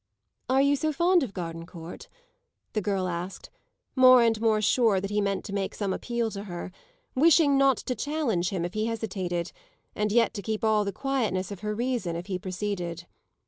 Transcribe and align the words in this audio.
"Are 0.49 0.63
you 0.63 0.75
so 0.75 0.91
fond 0.91 1.21
of 1.21 1.31
Gardencourt?" 1.31 2.07
the 2.73 2.81
girl 2.81 3.07
asked, 3.07 3.51
more 3.95 4.23
and 4.23 4.41
more 4.41 4.59
sure 4.59 4.99
that 4.99 5.11
he 5.11 5.21
meant 5.21 5.45
to 5.45 5.53
make 5.53 5.75
some 5.75 5.93
appeal 5.93 6.31
to 6.31 6.45
her; 6.45 6.71
wishing 7.13 7.55
not 7.55 7.77
to 7.77 7.93
challenge 7.93 8.49
him 8.49 8.65
if 8.65 8.73
he 8.73 8.87
hesitated, 8.87 9.51
and 9.95 10.11
yet 10.11 10.33
to 10.33 10.41
keep 10.41 10.63
all 10.63 10.83
the 10.83 10.91
quietness 10.91 11.51
of 11.51 11.59
her 11.59 11.75
reason 11.75 12.15
if 12.15 12.25
he 12.25 12.39
proceeded. 12.39 13.05